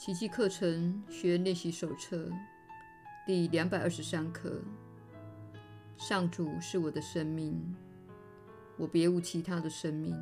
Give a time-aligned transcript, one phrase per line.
[0.00, 2.32] 奇迹课程学练习手册
[3.26, 4.62] 第两百二十三课：
[5.98, 7.76] 上主是我的生命，
[8.78, 10.16] 我别无其他的生命。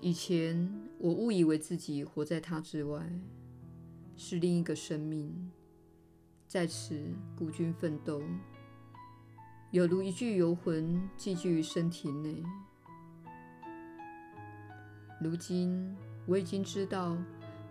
[0.00, 0.68] 以前
[0.98, 3.08] 我误以为自己活在他之外，
[4.16, 5.48] 是另一个生命，
[6.48, 7.00] 在此
[7.38, 8.20] 孤军奋斗，
[9.70, 12.42] 有如一具游魂寄居于身体内。
[15.20, 17.16] 如今，我已经知道，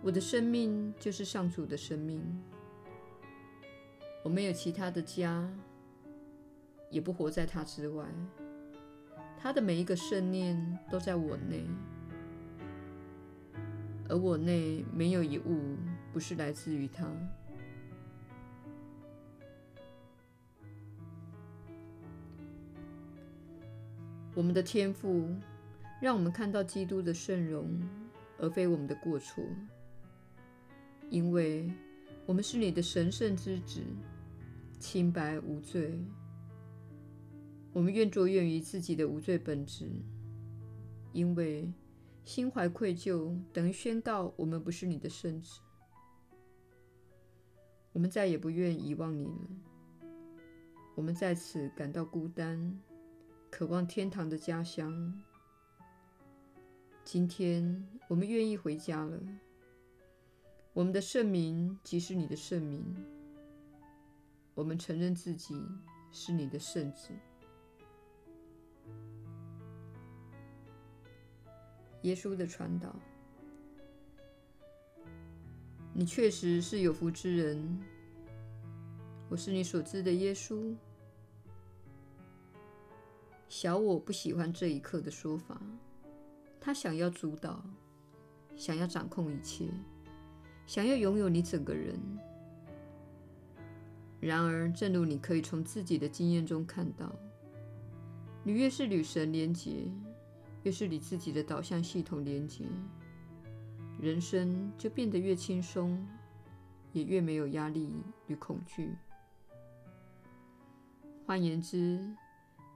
[0.02, 2.22] 我的生命就是上主的生命。
[4.22, 5.50] 我没有其他的家，
[6.90, 8.06] 也不活在他之外。
[9.36, 11.66] 他的每一个圣念都在我内，
[14.08, 15.76] 而我内没有一物
[16.12, 17.10] 不是来自于他。
[24.34, 25.28] 我们的天赋
[26.00, 27.80] 让我们看到基督的圣容。
[28.42, 29.42] 而非我们的过错，
[31.08, 31.72] 因为
[32.26, 33.80] 我们是你的神圣之子，
[34.80, 35.96] 清白无罪。
[37.72, 39.88] 我们愿作愿于自己的无罪本质，
[41.12, 41.72] 因为
[42.24, 45.60] 心怀愧疚等于宣告我们不是你的圣子。
[47.92, 50.02] 我们再也不愿遗忘你了。
[50.96, 52.80] 我们在此感到孤单，
[53.52, 55.22] 渴望天堂的家乡。
[57.04, 59.20] 今天我们愿意回家了。
[60.72, 62.82] 我们的圣名即是你的圣名。
[64.54, 65.54] 我们承认自己
[66.12, 67.10] 是你的圣子。
[72.02, 72.94] 耶稣的传导。
[75.92, 77.80] 你确实是有福之人。
[79.28, 80.74] 我是你所知的耶稣。
[83.48, 85.60] 小我不喜欢这一刻的说法。
[86.64, 87.60] 他想要主导，
[88.54, 89.68] 想要掌控一切，
[90.64, 91.98] 想要拥有你整个人。
[94.20, 97.12] 然而，正如你可以从自己的经验中看到，
[98.44, 99.90] 你越是与神连接，
[100.62, 102.64] 越是与自己的导向系统连接，
[104.00, 106.06] 人生就变得越轻松，
[106.92, 107.92] 也越没有压力
[108.28, 108.94] 与恐惧。
[111.26, 112.14] 换言之，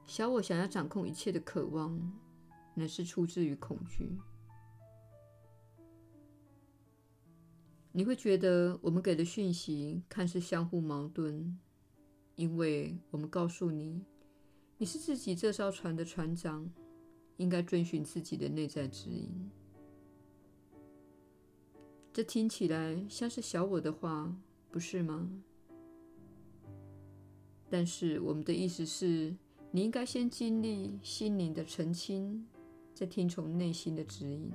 [0.06, 1.96] 小我想要掌控一切的渴望，
[2.76, 4.16] 乃是出自于恐惧。
[7.91, 11.59] 你会觉得我们给的讯息看似相互矛盾，
[12.34, 14.04] 因为我们告诉你，
[14.76, 16.70] 你是自己这艘船的船长，
[17.38, 19.50] 应该遵循自己的内在指引。
[22.12, 24.37] 这听起来像是小我的话，
[24.70, 25.31] 不是吗？
[27.70, 29.34] 但是我们的意思是，
[29.70, 32.47] 你应该先经历心灵的澄清。
[32.96, 34.50] 在听从内心的指引，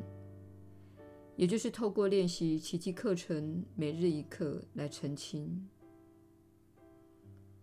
[1.35, 5.69] 也就是透过练习奇迹课程每日一课来澄清。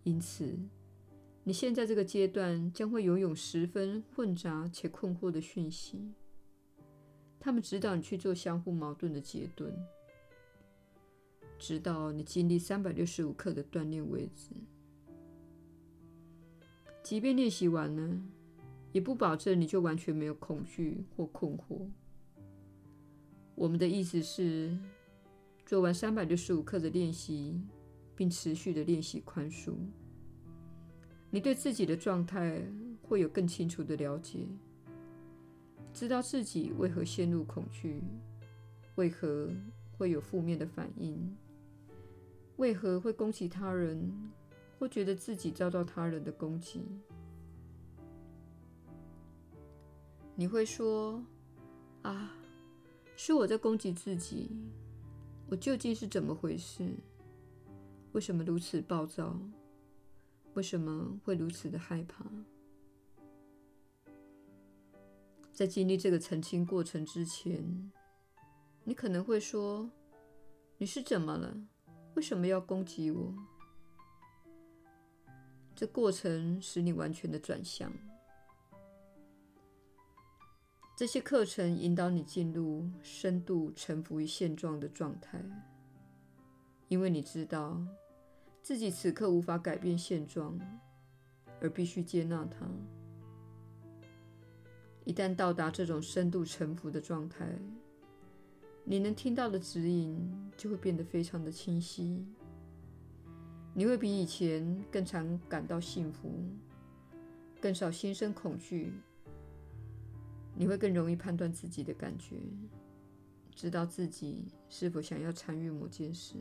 [0.03, 0.57] 因此，
[1.43, 6.13] 你现在这个阶段将会拥有十分混杂且困惑的讯息，
[7.41, 9.77] 他们指导你去做相互矛盾的结论，
[11.57, 14.51] 直到你经历三百六十五课的锻炼为止。
[17.03, 18.21] 即便练习完了，
[18.91, 21.87] 也不保证你就完全没有恐惧或困惑。
[23.55, 24.77] 我们的意思是，
[25.65, 27.61] 做完三百六十五课的练习，
[28.15, 29.73] 并持续的练习宽恕，
[31.29, 32.63] 你对自己的状态
[33.01, 34.47] 会有更清楚的了解，
[35.93, 38.01] 知道自己为何陷入恐惧，
[38.95, 39.49] 为何
[39.91, 41.35] 会有负面的反应，
[42.55, 44.11] 为何会攻击他人，
[44.79, 46.81] 或觉得自己遭到他人的攻击。
[50.39, 51.21] 你会说
[52.01, 52.33] ：“啊，
[53.17, 54.49] 是我在攻击自己，
[55.49, 56.95] 我究竟是怎么回事？
[58.13, 59.37] 为什么如此暴躁？
[60.53, 62.23] 为什么会如此的害怕？”
[65.51, 67.91] 在经历这个澄清过程之前，
[68.85, 69.91] 你可能会说
[70.79, 71.53] ：“你是怎么了？
[72.15, 73.35] 为什么要攻击我？”
[75.75, 77.91] 这过程使你完全的转向。
[80.99, 85.41] 这些课程引导你进入深度臣服于现状的状态，
[86.89, 87.81] 因为你知道
[88.61, 90.59] 自己此刻无法改变现状，
[91.61, 92.67] 而必须接纳它。
[95.05, 97.47] 一旦到达这种深度臣服的状态，
[98.83, 102.27] 你能听到的指引就会变得非常的清晰。
[103.73, 106.29] 你会比以前更常感到幸福，
[107.61, 108.91] 更少心生恐惧。
[110.59, 112.35] 你会更容易判断自己的感觉，
[113.55, 116.35] 知道自己是否想要参与某件事。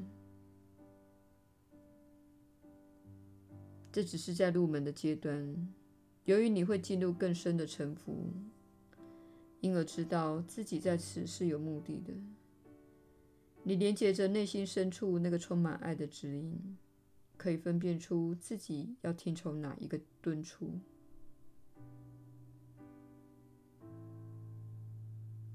[3.93, 5.73] 这只是在入门的阶段，
[6.25, 8.33] 由于你会进入更深的沉浮，
[9.61, 12.13] 因而知道自己在此是有目的的。
[13.63, 16.77] 你连接着内心深处那个充满爱的指引，
[17.37, 20.73] 可以分辨出自己要听从哪一个敦促。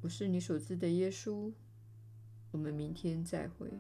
[0.03, 1.50] 我是你所知的耶稣。
[2.51, 3.71] 我们明天再会。